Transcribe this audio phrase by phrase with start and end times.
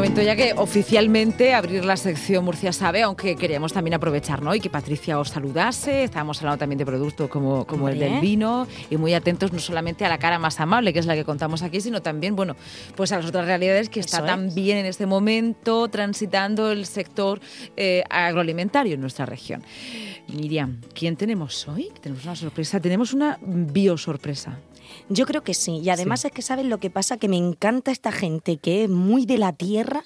[0.00, 4.54] momento ya que oficialmente abrir la sección Murcia Sabe, aunque queríamos también aprovechar, ¿no?
[4.54, 6.04] Y que Patricia os saludase.
[6.04, 10.06] Estábamos hablando también de productos como, como el del vino y muy atentos no solamente
[10.06, 12.56] a la cara más amable, que es la que contamos aquí, sino también, bueno,
[12.96, 17.38] pues a las otras realidades que está también en este momento transitando el sector
[17.76, 19.62] eh, agroalimentario en nuestra región.
[20.28, 21.92] Miriam, ¿quién tenemos hoy?
[22.00, 24.56] Tenemos una sorpresa, tenemos una biosorpresa.
[25.08, 25.78] Yo creo que sí.
[25.78, 28.90] Y además es que sabes lo que pasa, que me encanta esta gente que es
[28.90, 30.04] muy de la tierra.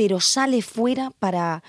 [0.00, 1.62] pero sale fuera para,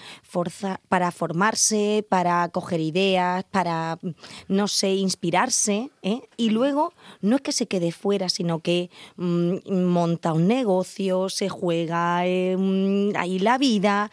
[0.88, 4.00] para formarse, para coger ideas, para,
[4.48, 5.90] no sé, inspirarse.
[6.02, 6.22] ¿eh?
[6.38, 11.50] Y luego no es que se quede fuera, sino que mm, monta un negocio, se
[11.50, 14.10] juega eh, mm, ahí la vida,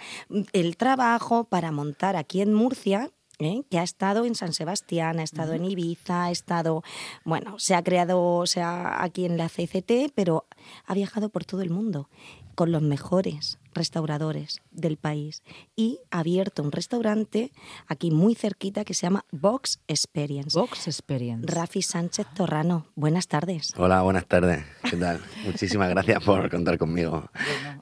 [0.52, 3.62] el trabajo para montar aquí en Murcia ¿eh?
[3.70, 6.82] que ha estado en San Sebastián, ha estado en Ibiza, ha estado,
[7.24, 10.46] bueno, se ha creado, o sea, aquí en la CCT, pero
[10.86, 12.08] ha viajado por todo el mundo
[12.54, 15.42] con los mejores restauradores del país
[15.76, 17.52] y ha abierto un restaurante
[17.86, 20.58] aquí muy cerquita que se llama Box Experience.
[20.58, 21.46] Box Experience.
[21.46, 23.72] Rafi Sánchez Torrano, buenas tardes.
[23.76, 24.64] Hola, buenas tardes.
[24.90, 25.20] ¿Qué tal?
[25.46, 27.30] Muchísimas gracias por contar conmigo.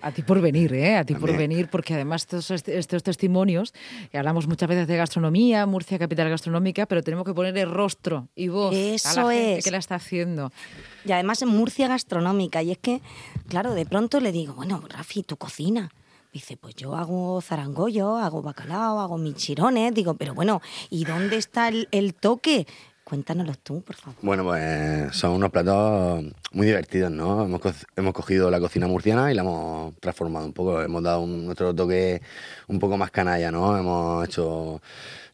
[0.03, 0.97] a ti por venir, ¿eh?
[0.97, 3.73] A ti por venir, porque además estos, estos testimonios,
[4.13, 8.75] hablamos muchas veces de gastronomía, Murcia capital gastronómica, pero tenemos que ponerle rostro y voz
[8.75, 9.65] Eso a la gente es.
[9.65, 10.53] que la está haciendo.
[11.05, 12.63] Y además en Murcia gastronómica.
[12.63, 13.01] Y es que,
[13.49, 15.86] claro, de pronto le digo, bueno, Rafi, tu cocina.
[16.37, 19.95] Dice, pues yo hago zarangollo, hago bacalao, hago michirones.
[19.95, 22.67] Digo, pero bueno, ¿y dónde está el, toque?
[23.05, 24.19] Cuéntanoslo tú, por favor.
[24.21, 27.43] Bueno, pues son unos platos muy divertidos, ¿no?
[27.47, 27.63] Hemos,
[27.97, 30.83] hemos cogido la cocina murciana y la hemos transformado un poco.
[30.83, 32.21] Hemos dado un, nuestro toque
[32.69, 33.75] un poco más canalla, ¿no?
[33.79, 34.83] Hemos hecho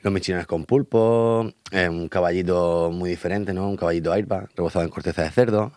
[0.02, 3.68] los michirones con pulpo, un caballito muy diferente, ¿no?
[3.68, 5.72] Un caballito aipa, rebozado en corteza de cerdo,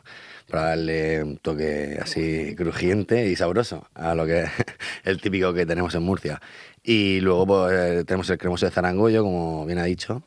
[0.50, 4.51] para darle un toque así crujiente y sabroso a lo que es
[5.03, 6.41] el típico que tenemos en Murcia.
[6.83, 10.23] Y luego pues, eh, tenemos el cremoso de zarangollo, como bien ha dicho.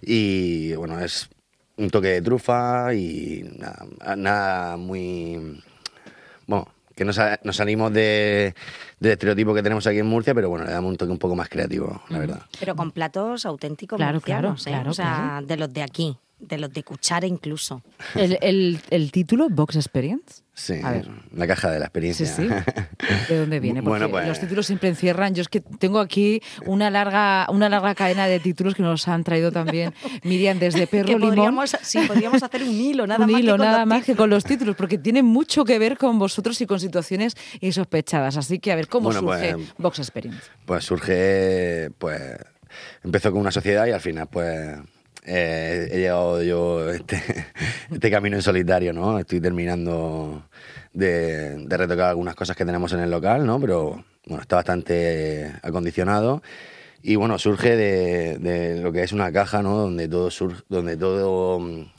[0.00, 1.30] Y bueno, es
[1.76, 5.62] un toque de trufa y nada, nada muy...
[6.46, 7.16] Bueno, que nos,
[7.56, 8.54] salimos de,
[8.98, 11.36] del estereotipo que tenemos aquí en Murcia, pero bueno, le damos un toque un poco
[11.36, 12.42] más creativo, la verdad.
[12.58, 14.90] Pero con platos auténticos claro, murcianos, claro, ¿eh?
[14.90, 17.82] o sea, de los de aquí de los de cuchara incluso.
[18.14, 20.42] ¿El, el, título, Box Experience?
[20.54, 20.80] Sí,
[21.34, 22.26] la caja de la experiencia.
[22.26, 22.48] Sí, sí.
[23.28, 23.82] ¿De dónde viene?
[23.82, 25.34] Porque pues los títulos siempre encierran.
[25.34, 29.24] Yo es que tengo aquí una larga, una larga cadena de títulos que nos han
[29.24, 29.94] traído también
[30.24, 31.66] Miriam desde Perro Limón.
[31.82, 33.40] Sí, podríamos hacer un hilo, nada un más.
[33.40, 36.18] hilo, que con nada más que con los títulos, porque tiene mucho que ver con
[36.18, 38.36] vosotros y con situaciones insospechadas.
[38.36, 40.42] Así que a ver, ¿cómo surge pues, Box Experience?
[40.66, 42.36] Pues surge, pues,
[43.02, 44.78] empezó con una sociedad y al final, pues
[45.24, 47.22] eh, he llegado yo este,
[47.92, 49.18] este camino en solitario, ¿no?
[49.18, 50.48] Estoy terminando
[50.92, 53.60] de, retocar algunas cosas que tenemos en el local, ¿no?
[53.60, 56.42] Pero bueno, está bastante acondicionado.
[57.02, 59.76] Y bueno, surge de, lo que es una caja, ¿no?
[59.76, 60.30] Donde todo,
[60.68, 61.92] donde todo mm,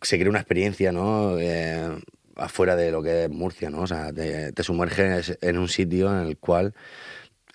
[0.00, 1.38] se crea una experiencia, ¿no?
[1.38, 1.88] Eh,
[2.36, 3.82] afuera de lo que es Murcia, ¿no?
[3.82, 6.74] O sea, te, te sumerges en un sitio en el cual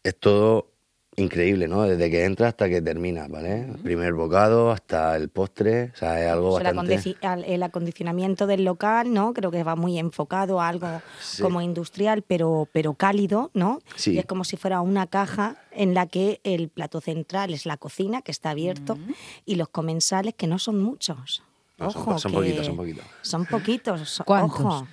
[0.04, 0.77] es todo
[1.18, 1.82] increíble, ¿no?
[1.82, 3.68] Desde que entra hasta que termina, ¿vale?
[3.84, 7.18] Primer bocado hasta el postre, o sea, es algo bastante...
[7.48, 9.34] El acondicionamiento del local, ¿no?
[9.34, 11.02] Creo que va muy enfocado a algo
[11.42, 13.80] como industrial, pero, pero cálido, ¿no?
[13.96, 14.14] Sí.
[14.14, 17.78] Y es como si fuera una caja en la que el plato central es la
[17.78, 18.98] cocina, que está abierto,
[19.44, 21.44] y los comensales, que no son muchos.
[21.80, 23.06] Ojo, son, poquitos, son poquitos.
[23.22, 24.60] Son poquitos, ¿Cuántos?
[24.60, 24.88] Ojo.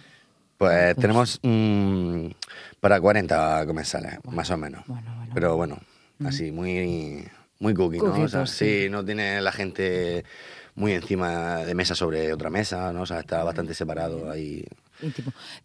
[0.57, 2.29] Pues tenemos mm,
[2.81, 4.85] para 40 comensales, más o menos.
[5.35, 5.79] Pero bueno,
[6.27, 7.27] así, muy,
[7.59, 8.47] muy cookie, ¿no?
[8.47, 8.89] sí.
[8.91, 10.25] no tiene la gente
[10.75, 13.03] muy encima de mesa sobre otra mesa, ¿no?
[13.03, 14.65] O sea, está bastante separado ahí.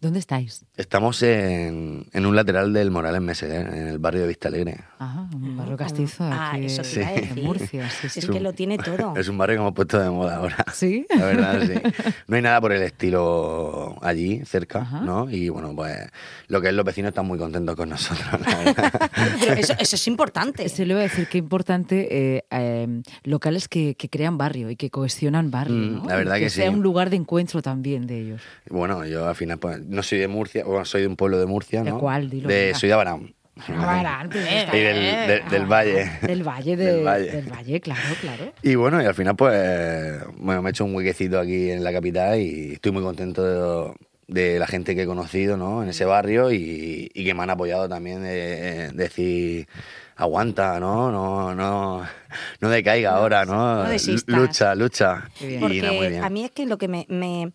[0.01, 0.65] ¿Dónde estáis?
[0.75, 4.77] Estamos en, en, un lateral del Morales Meseder, en el barrio de Vista Alegre.
[4.97, 7.01] Ajá, un barrio castizo ah, aquí eso sí.
[7.01, 7.89] en Murcia.
[7.89, 8.19] Sí, sí.
[8.19, 9.13] Es que lo tiene todo.
[9.19, 10.65] Es un barrio que hemos puesto de moda ahora.
[10.73, 11.05] ¿Sí?
[11.15, 12.13] La verdad, sí.
[12.27, 15.29] No hay nada por el estilo allí, cerca, ¿no?
[15.29, 15.97] Y bueno, pues
[16.47, 18.27] lo que es los vecinos están muy contentos con nosotros,
[19.39, 20.67] Pero eso, eso, es importante.
[20.69, 24.75] Se le voy a decir que importante eh, eh, locales que, que, crean barrio y
[24.75, 26.05] que cohesionan barrio, mm, ¿no?
[26.05, 28.41] La verdad que, que sea un lugar de encuentro tamén de ellos.
[28.69, 31.45] Bueno, yo al final pues, no soy de Murcia, bueno, soy de un pueblo de
[31.45, 31.95] Murcia, ¿no?
[31.95, 32.29] ¿De cuál?
[32.29, 33.33] Dilo, de, soy de Abarán.
[33.67, 36.11] Abarán, y del, del, valle.
[36.21, 37.31] Del valle, del valle.
[37.31, 38.53] Del valle, claro, claro.
[38.61, 41.91] Y bueno, y al final pues, bueno, me he hecho un huequecito aquí en la
[41.91, 43.95] capital y estoy muy contento
[44.27, 45.83] de, la gente que he conocido, ¿no?
[45.83, 49.67] En ese barrio y, y que me han apoyado también de, decir
[50.19, 51.11] aguanta, ¿no?
[51.11, 52.05] No, no,
[52.59, 53.85] no decaiga ahora, ¿no?
[53.85, 53.89] no
[54.27, 55.29] lucha, lucha.
[55.59, 57.53] Porque a mí es que lo que me, me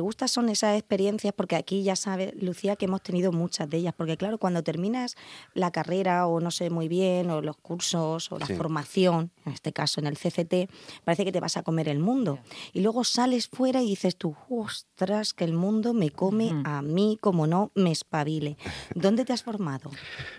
[0.00, 3.94] gusta son esas experiencias porque aquí ya sabe Lucía que hemos tenido muchas de ellas,
[3.96, 5.16] porque claro, cuando terminas
[5.54, 9.72] la carrera o no sé muy bien, o los cursos o la formación, en este
[9.72, 10.70] caso en el CCT,
[11.04, 12.38] parece que te vas a comer el mundo.
[12.72, 17.18] Y luego sales fuera y dices tú, ostras, que el mundo me come a mí
[17.20, 18.56] como no me espabile.
[18.94, 19.90] ¿Dónde te has formado?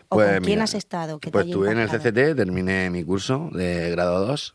[0.10, 1.20] ¿O con pues quién has estado?
[1.20, 4.54] pues estuve en el CCT, terminé mi curso de grado 2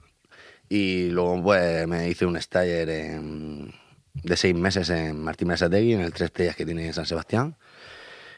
[0.69, 2.89] y luego pues me hice un staller
[4.23, 7.57] de seis meses en Martín Mesategui, en el Tres Estrellas que tiene San Sebastián.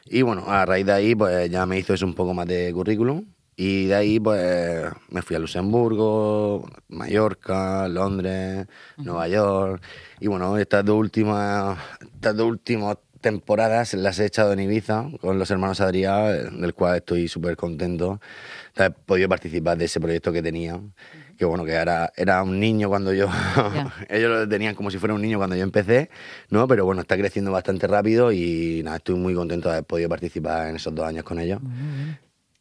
[0.05, 2.71] Y bueno, a raíz de ahí pues ya me hizo eso un poco más de
[2.73, 3.25] currículum.
[3.55, 8.65] Y de ahí pues me fui a Luxemburgo, Mallorca, Londres,
[8.97, 9.83] Nueva York.
[10.19, 11.77] Y bueno, estas dos últimas,
[12.15, 16.97] estas dos últimas temporadas las he echado en Ibiza con los hermanos Adrián, del cual
[16.97, 18.19] estoy súper contento
[18.75, 20.79] haber podido participar de ese proyecto que tenía
[21.41, 23.27] que bueno, que era, era un niño cuando yo,
[24.09, 26.11] ellos lo tenían como si fuera un niño cuando yo empecé,
[26.51, 26.67] ¿no?
[26.67, 30.69] Pero bueno, está creciendo bastante rápido y nada, estoy muy contento de haber podido participar
[30.69, 31.59] en esos dos años con ellos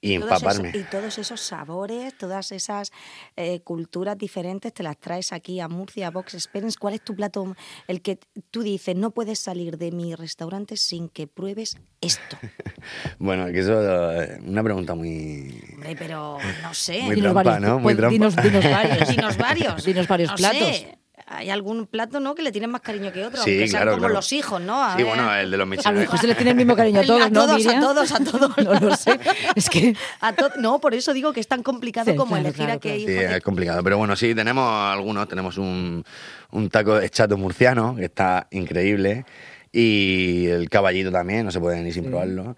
[0.00, 0.72] y empaparme.
[0.74, 2.90] y todos esos sabores, todas esas
[3.36, 6.78] eh, culturas diferentes, te las traes aquí a Murcia, a Box Experience.
[6.78, 7.56] ¿Cuál es tu plato,
[7.86, 8.18] el que
[8.50, 12.38] tú dices, no puedes salir de mi restaurante sin que pruebes esto?
[13.18, 15.60] bueno, que eso es eh, una pregunta muy...
[15.74, 17.02] Hombre, pero no sé.
[17.02, 17.78] Muy trampa, ¿no?
[17.78, 18.10] Muy trampa.
[18.10, 19.08] Dinos, varios.
[19.08, 19.84] dinos varios.
[19.84, 20.99] Dinos varios platos
[21.30, 22.34] hay algún plato, ¿no?
[22.34, 24.96] Que le tienen más cariño que otro, sí, aunque sean como los hijos, ¿no?
[24.96, 27.02] sí, bueno, el de los A los hijos se le tiene el mismo cariño a
[27.06, 27.42] todos, ¿no?
[27.42, 28.58] A todos, a todos, a todos.
[28.58, 29.18] no lo sé.
[29.54, 29.94] Es que...
[30.58, 33.08] no, por eso digo que es tan complicado como elegir a qué hijo.
[33.08, 33.82] Sí, es complicado.
[33.84, 35.28] Pero bueno, sí, tenemos algunos.
[35.28, 36.04] Tenemos un,
[36.50, 39.24] un taco de chato murciano, que está increíble.
[39.72, 42.56] Y el caballito también, no se puede ni sin probarlo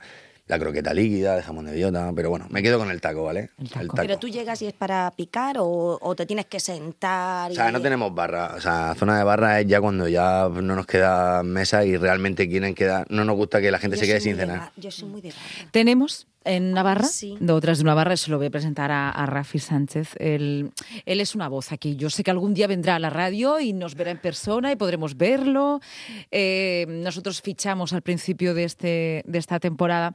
[0.53, 3.49] la croqueta líquida de jamón de bellota, pero bueno, me quedo con el taco, ¿vale?
[3.59, 3.97] El taco.
[3.97, 7.51] Pero tú llegas y es para picar o, te tienes que sentar.
[7.51, 10.77] O sea, no tenemos barra, o sea, zona de barra es ya cuando ya no
[10.77, 14.21] nos queda mesa y realmente quieren quedar, no nos gusta que la gente se quede
[14.21, 14.73] sin cenar.
[14.77, 15.71] Yo soy muy de barra.
[15.71, 17.37] Tenemos en Navarra, sí.
[17.41, 20.17] de otras de Navarra, se lo voy a presentar a, Rafi Sánchez.
[20.19, 20.73] Él,
[21.07, 21.97] él, es una voz aquí.
[21.97, 24.77] Yo sé que algún día vendrá a la radio y nos verá en persona y
[24.77, 25.81] podremos verlo.
[26.31, 30.15] Eh, nosotros fichamos al principio de, este, de esta temporada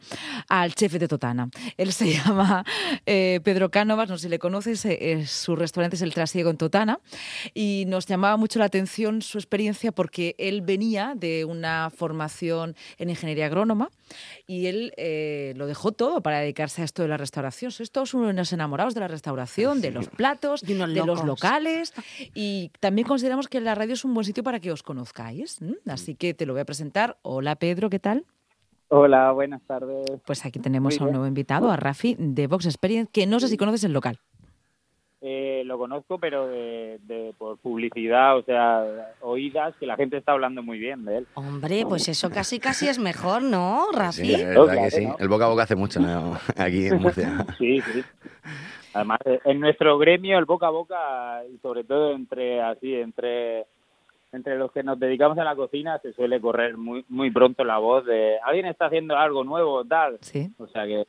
[0.50, 1.50] al chef de Totana.
[1.78, 2.66] Él se llama
[3.06, 6.58] eh, Pedro Cánovas, no sé si le conoces, eh, su restaurante es el Trasiego en
[6.58, 7.00] Totana
[7.54, 13.10] y nos llamaba mucho la atención su experiencia porque él venía de una formación en
[13.10, 13.90] ingeniería agrónoma
[14.46, 14.94] y él
[15.56, 17.72] lo dejó todo para dedicarse a esto de la restauración.
[17.72, 21.94] Sois todos unos enamorados de la restauración, de los platos, de, los locales.
[22.34, 25.60] Y también consideramos que la radio es un buen sitio para que os conozcáis.
[25.88, 27.18] Así que te lo voy a presentar.
[27.22, 28.26] Hola Pedro, ¿qué tal?
[28.90, 30.06] Hola, buenas tardes.
[30.26, 33.50] Pues aquí tenemos a un nuevo invitado, a Rafi de Vox Experience, que no sé
[33.50, 34.20] si conoces el local.
[35.20, 40.62] Eh, lo conozco, pero de, por publicidad, o sea, oídas, que la gente está hablando
[40.62, 41.28] muy bien de él.
[41.34, 44.36] Hombre, pues eso casi casi es mejor, ¿no, Rafi?
[44.36, 45.08] Sí, verdad que sí.
[45.18, 46.00] El boca a boca hace mucho
[46.56, 47.46] aquí en Murcia.
[47.58, 48.04] sí, sí.
[48.94, 53.66] Además, en nuestro gremio, el boca a boca, y sobre todo entre así, entre
[54.32, 57.80] entre los que nos dedicamos a la cocina, se suele correr muy muy pronto la
[57.80, 60.20] voz de alguien está haciendo algo nuevo, tal.
[60.22, 60.52] Sí.
[60.58, 61.08] O sea que.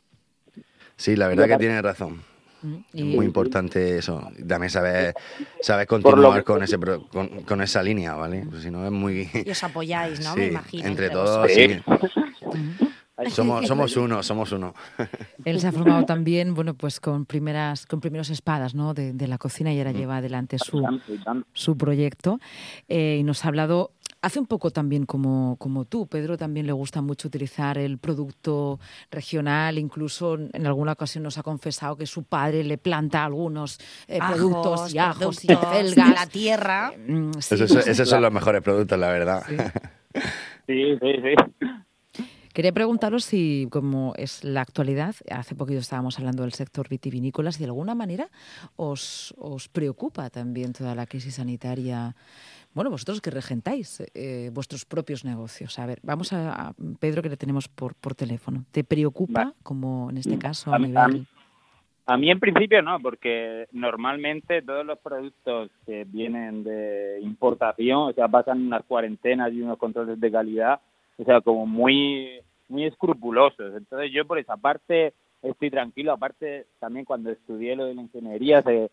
[0.96, 2.22] Sí, la verdad que tiene razón.
[2.62, 4.30] Muy importante eso.
[4.46, 5.14] También sabes,
[5.60, 8.44] sabes continuar con, ese, con, esa línea, ¿vale?
[8.48, 9.28] Pues si no es muy...
[9.32, 10.34] Y os apoyáis, ¿no?
[10.36, 10.88] Me imagino.
[10.88, 11.80] Entre, todos, sí.
[13.30, 14.74] Somos, somos uno, somos uno.
[15.44, 18.94] Él se ha formado también, bueno, pues con primeras, con primeros espadas, ¿no?
[18.94, 20.86] De, la cocina y ahora lleva adelante su,
[21.52, 22.38] su proyecto.
[22.86, 26.72] Eh, y nos ha hablado Hace un poco también como, como tú, Pedro, también le
[26.72, 28.80] gusta mucho utilizar el producto
[29.12, 34.18] regional, incluso en alguna ocasión nos ha confesado que su padre le planta algunos eh,
[34.18, 36.14] productos y ajos y felgas.
[36.14, 36.92] la tierra.
[36.94, 39.42] Eh, mm, esos son los mejores productos, la verdad.
[40.66, 41.76] Sí, sí, sí.
[42.52, 47.60] Quería preguntaros si, como es la actualidad, hace poquito estábamos hablando del sector vitivinícola, si
[47.60, 48.28] de alguna manera
[48.74, 52.16] os, os preocupa también toda la crisis sanitaria
[52.78, 55.80] bueno, vosotros que regentáis eh, vuestros propios negocios.
[55.80, 58.66] A ver, vamos a, Pedro que le tenemos por, por teléfono.
[58.70, 61.26] ¿Te preocupa, como en este mm, caso, a, nivel...
[62.06, 68.12] A mí, en principio no, porque normalmente todos los productos que vienen de importación, o
[68.12, 70.80] sea, pasan unas cuarentenas y unos controles de calidad,
[71.16, 73.74] o sea, como muy, muy escrupulosos.
[73.76, 76.12] Entonces yo por esa parte estoy tranquilo.
[76.12, 78.88] Aparte, también cuando estudié lo de la ingeniería, se,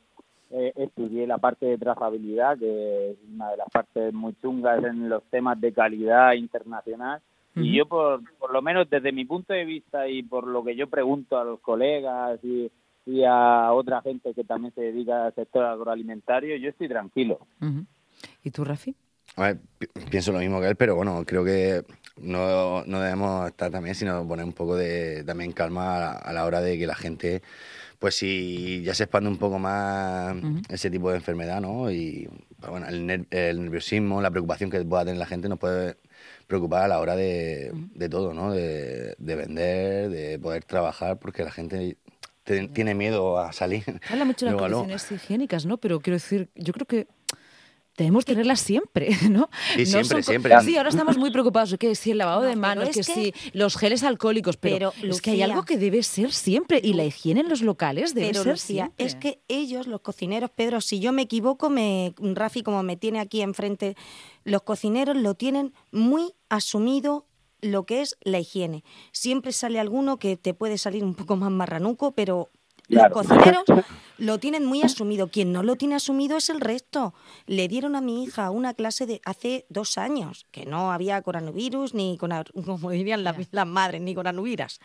[0.52, 5.10] eh, estudié la parte de trazabilidad, que es una de las partes muy chungas en
[5.10, 7.22] los temas de calidad internacional.
[7.58, 10.75] Y yo, por, por lo menos desde mi punto de vista y por lo que
[10.75, 12.70] yo pregunto a los colegas y,
[13.06, 17.40] y a otra gente que también se dedica al sector agroalimentario, yo estoy tranquilo.
[18.44, 18.94] ¿Y tú, Rafi?
[20.10, 21.84] pienso lo mismo que él, pero bueno, creo que
[22.18, 26.62] no, no debemos estar también, sino poner un poco de también calma a la, hora
[26.62, 27.42] de que la gente,
[28.00, 30.36] pues si ya se expande un poco más
[30.70, 31.92] ese tipo de enfermedad, ¿no?
[31.92, 32.30] Y
[32.70, 35.98] bueno, el, nerviosismo, la preocupación que pueda tener la gente nos puede
[36.48, 38.52] preocupar a la hora de, de todo, ¿no?
[38.52, 41.98] De, de, vender, de poder trabajar, porque la gente
[42.46, 43.84] tiene miedo a salir.
[44.10, 45.78] Habla mucho de las condiciones higiénicas, ¿no?
[45.78, 47.08] Pero quiero decir, yo creo que
[47.98, 49.50] debemos tenerlas siempre, ¿no?
[49.78, 50.60] Y siempre, siempre.
[50.62, 54.04] Sí, ahora estamos muy preocupados que si el lavado de manos, que, si los geles
[54.04, 57.62] alcohólicos, pero, es que hay algo que debe ser siempre y la higiene en los
[57.62, 59.06] locales debe ser siempre.
[59.06, 63.20] Es que ellos, los cocineros, Pedro, si yo me equivoco, me Rafi como me tiene
[63.20, 63.96] aquí enfrente,
[64.44, 67.25] los cocineros lo tienen muy asumido
[67.62, 68.84] lo que es la higiene.
[69.12, 72.50] Siempre sale alguno que te puede salir un poco más marranuco, pero
[72.88, 73.63] los cocineros
[74.18, 75.30] lo tienen muy asumido.
[75.30, 77.13] Quien no lo tiene asumido es el resto.
[77.46, 81.94] Le dieron a mi hija una clase de hace dos años, que no había coronavirus,
[81.94, 82.32] ni con,
[82.65, 84.80] como dirían las, madres, ni coronavirus.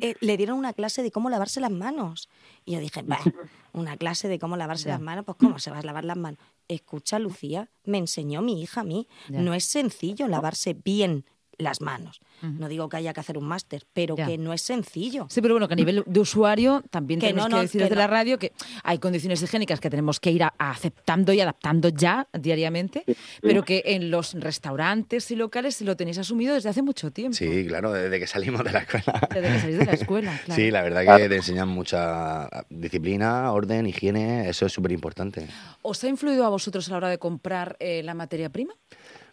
[0.00, 2.28] Eh, le dieron una clase de cómo lavarse las manos.
[2.64, 3.04] Y yo dije,
[3.72, 6.38] una clase de cómo lavarse las manos, pues cómo se va a lavar las manos.
[6.68, 9.06] Escucha, Lucía, me enseñó mi hija a mí.
[9.28, 11.26] No es sencillo lavarse bien
[11.58, 12.20] las manos.
[12.42, 15.26] No digo que haya que hacer un máster, pero que no es sencillo.
[15.30, 18.38] Sí, pero bueno, que a nivel de usuario también tenemos que decir desde la radio
[18.38, 23.04] que hay condiciones higiénicas que tenemos que ir aceptando y adaptando ya diariamente,
[23.40, 27.36] pero que en los restaurantes y locales se lo tenéis asumido desde hace mucho tiempo.
[27.36, 29.28] Sí, claro, desde que salimos de la escuela.
[29.32, 30.60] Desde que salís de la escuela, claro.
[30.60, 35.46] Sí, la verdad que te enseñan mucha disciplina, orden, higiene, eso es súper importante.
[35.82, 38.74] ¿Os ha influido a vosotros a la hora de comprar eh, la materia prima?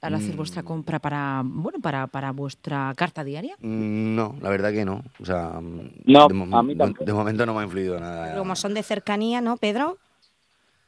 [0.02, 0.66] Al hacer vuestra mm.
[0.66, 3.56] compra para bueno para, para vuestra carta diaria?
[3.60, 5.04] Mm, no, la verdad que no.
[5.20, 8.38] O sea, no, de, de, momento no me ha influido nada.
[8.38, 9.98] como son de cercanía, ¿no, Pedro?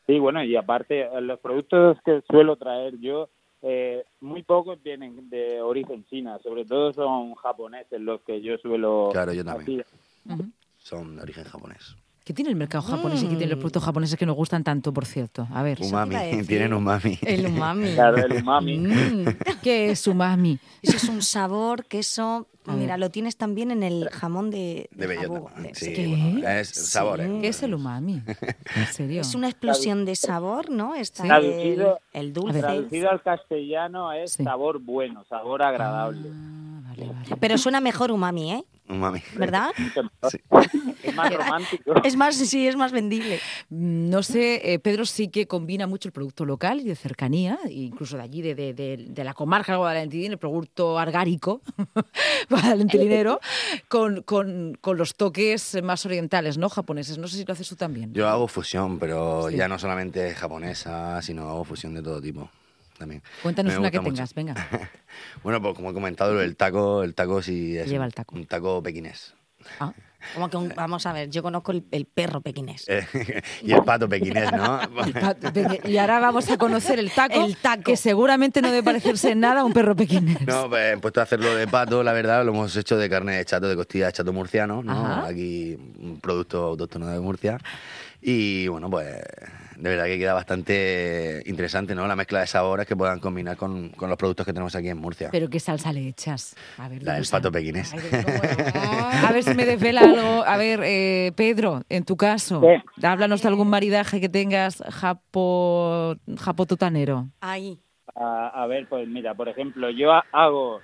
[0.07, 3.29] Sí, bueno, y aparte, los productos que suelo traer yo,
[3.61, 9.09] eh, muy pocos vienen de origen china, sobre todo son japoneses los que yo suelo...
[9.13, 9.85] Claro, yo también.
[10.77, 11.95] Son de origen japonés.
[12.23, 14.93] ¿Qué tiene el mercado japonés y qué tienen los productos japoneses que nos gustan tanto,
[14.93, 15.45] por cierto?
[15.51, 15.79] A ver.
[15.81, 16.15] Umami,
[16.47, 17.19] tienen umami.
[17.21, 17.93] El umami.
[17.93, 18.73] Claro, el umami.
[18.93, 19.25] Mm.
[19.61, 20.59] ¿Qué es umami?
[20.81, 22.47] Eso es un sabor, queso.
[22.65, 25.51] Mira, lo tienes también en el jamón de, de, bellota.
[25.73, 26.59] Sí, ¿Qué?
[26.59, 27.19] es sabor.
[27.21, 27.39] ¿eh?
[27.41, 28.21] ¿Qué es el umami?
[28.75, 29.21] ¿En serio?
[29.21, 30.95] Es una explosión de sabor, ¿no?
[30.95, 32.59] Está traducido, el, dulce.
[32.59, 36.29] Traducido al castellano es sabor bueno, sabor agradable.
[36.31, 36.62] Ah,
[36.97, 37.35] vale, vale.
[37.39, 38.63] Pero suena mejor umami, ¿eh?
[38.89, 39.21] Umami.
[39.35, 39.71] ¿Verdad?
[40.29, 40.39] Sí.
[41.03, 41.93] Es más romántico.
[42.03, 43.39] Es más, sí, es más vendible.
[43.69, 47.57] Mm, no sé, eh, Pedro sí que combina mucho el producto local y de cercanía,
[47.69, 51.61] incluso de allí, de, de, de, la comarca de Guadalentidín, el producto argárico
[52.49, 53.39] guadalentinero,
[53.87, 56.67] con, con, con, los toques más orientales, ¿no?
[56.69, 57.17] Japoneses.
[57.17, 58.13] No sé si lo haces tú también.
[58.13, 62.49] Yo hago fusión, pero ya no solamente japonesa, sino hago fusión de todo tipo.
[63.03, 63.21] También.
[63.41, 64.55] Cuéntanos una que tengas, venga.
[65.43, 68.33] bueno, pues como he comentado, el taco, el taco sí es Lleva el taco.
[68.33, 69.35] un taco pequinés.
[69.81, 69.91] Ah.
[70.33, 72.87] Como que vamos a ver, yo conozco el, perro pequinés.
[73.61, 74.79] Y el pato pequinés, ¿no?
[75.83, 79.41] y ahora vamos a conocer el taco, el taco, que seguramente no debe parecerse en
[79.41, 80.47] nada a un perro pequinés.
[80.47, 83.35] No, pues he puesto a hacerlo de pato, la verdad, lo hemos hecho de carne
[83.35, 85.25] de chato, de costilla de chato murciano, ¿no?
[85.25, 87.57] Aquí un producto autóctono de Murcia.
[88.21, 89.17] Y bueno, pues
[89.77, 92.07] de verdad que queda bastante interesante, ¿no?
[92.07, 94.97] La mezcla de sabores que puedan combinar con, con los productos que tenemos aquí en
[94.97, 95.29] Murcia.
[95.31, 96.55] ¿Pero qué salsa le echas?
[96.77, 97.93] A ver, la del pato pequinés.
[99.23, 100.43] a ver si me desvela algo.
[100.45, 102.61] A ver, eh, Pedro, en tu caso,
[103.01, 107.29] háblanos de algún maridaje que tengas japo, japotutanero.
[107.41, 107.79] Ahí.
[108.15, 110.81] A, a ver, pues mira, por ejemplo, yo hago,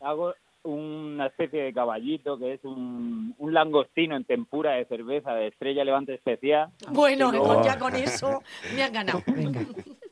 [0.00, 0.34] hago
[0.64, 5.84] una especie de caballito que es un, un, langostino en tempura de cerveza de estrella
[5.84, 6.70] levante especial.
[6.90, 7.32] Bueno,
[7.64, 8.42] ya con eso
[8.74, 9.22] me han ganado.
[9.26, 9.60] Venga.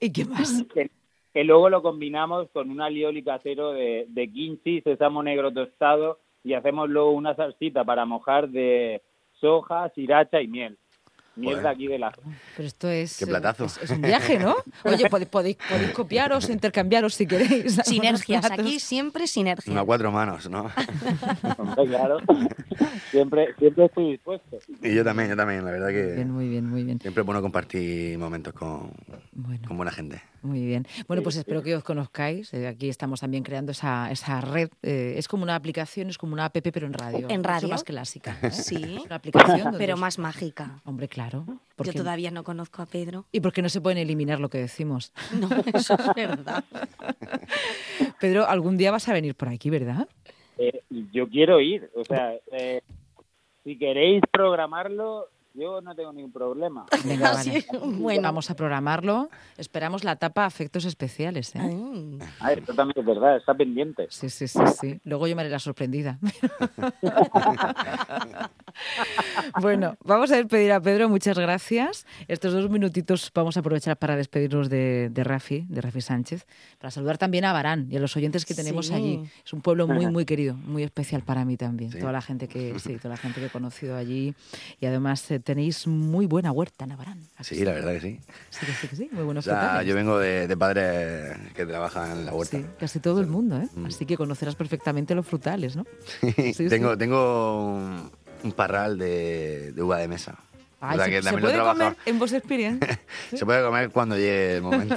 [0.00, 0.64] ¿Y qué más?
[0.75, 6.54] Que, luego lo combinamos con un alioli casero de, de kimchi, sésamo negro tostado y
[6.54, 9.02] hacemos luego una salsita para mojar de
[9.40, 10.78] soja, sriracha y miel
[11.37, 12.12] mierda aquí de la...
[12.56, 13.18] Pero esto es...
[13.18, 13.64] Qué platazo.
[13.64, 14.56] Es, un viaje, ¿no?
[14.84, 15.56] Oye, podéis, podéis,
[15.94, 17.75] copiaros, intercambiaros si queréis.
[17.84, 19.72] Sinergias, aquí siempre sinergia.
[19.72, 20.70] Una cuatro manos, ¿no?
[21.87, 22.18] claro.
[23.10, 24.58] Siempre, siempre estoy dispuesto.
[24.82, 26.14] Y yo también, yo también, la verdad que...
[26.14, 27.00] Bien, muy bien, muy bien.
[27.00, 28.92] Siempre bueno compartir momentos con,
[29.66, 30.22] con buena gente.
[30.42, 30.87] Muy bien.
[31.06, 32.52] Bueno, pues espero que os conozcáis.
[32.54, 34.70] Eh, aquí estamos también creando esa, esa red.
[34.82, 37.28] Eh, es como una aplicación, es como una app, pero en radio.
[37.28, 37.68] En radio.
[37.68, 38.38] más clásica.
[38.42, 38.50] ¿eh?
[38.50, 38.99] Sí.
[39.04, 39.75] Una aplicación.
[39.76, 40.80] Pero más mágica.
[40.85, 41.44] Hombre, claro.
[41.78, 43.26] Yo todavía no conozco a Pedro.
[43.32, 45.12] Y porque no se pueden eliminar lo que decimos.
[45.32, 46.64] No, eso es verdad.
[48.20, 50.09] Pedro, algún día vas a venir por aquí, ¿verdad?
[51.12, 51.90] yo quiero ir.
[51.94, 52.35] O sea,
[53.64, 56.87] si queréis programarlo, yo no tengo ningún problema.
[57.04, 57.64] Venga, vale.
[57.83, 58.23] bueno.
[58.23, 59.30] Vamos a programarlo.
[59.57, 61.54] Esperamos la tapa Afectos Especiales.
[61.57, 62.19] ¿eh?
[62.40, 64.07] Ah, esto también es verdad, está pendiente.
[64.11, 65.00] Sí, sí, sí, sí.
[65.04, 66.19] Luego yo me haré la sorprendida.
[69.60, 71.08] bueno, vamos a despedir a Pedro.
[71.08, 72.06] Muchas gracias.
[72.28, 76.46] Estos dos minutitos vamos a aprovechar para despedirnos de, Rafi, de Rafi Sánchez,
[76.78, 79.22] para saludar también a Barán y a los oyentes que tenemos allí.
[79.44, 81.90] Es un pueblo muy, muy querido, muy especial para mí también.
[81.90, 84.34] Toda la gente que, sí, toda la gente que he conocido allí
[84.80, 87.20] y además eh, tenéis muy buena huerta en Abarán.
[87.40, 88.20] Sí, la verdad que sí.
[88.50, 92.34] Sí, sí, sí, muy buenos o Yo vengo de, de, padres que trabajan en la
[92.34, 92.58] huerta.
[92.58, 93.68] Sí, casi todo el mundo, ¿eh?
[93.75, 93.87] Mm.
[93.87, 95.87] Así que conocerás perfectamente los frutales, ¿no?
[96.68, 98.10] tengo, tengo
[98.42, 100.38] un, parral de, de uva de mesa
[100.80, 102.99] se, puede comer en vos Experience?
[103.37, 104.97] se puede comer cuando llegue el momento.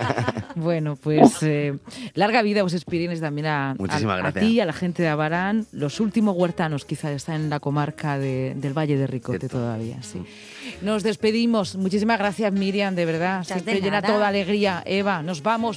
[0.54, 1.78] bueno, pues eh,
[2.14, 6.36] larga vida vos Experience también a, a, ti, a la gente de Abarán, los últimos
[6.36, 10.02] huertanos quizás están en la comarca del Valle de Ricote todavía.
[10.02, 10.18] Sí.
[10.18, 10.26] Mm.
[10.82, 11.76] Nos despedimos.
[11.76, 13.44] Muchísimas gracias Miriam, de verdad.
[13.44, 14.82] Siempre llena toda alegría.
[14.84, 15.72] Eva, nos vamos.